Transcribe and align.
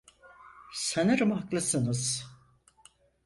Sanırım 0.73 1.31
haklısınız. 1.31 2.25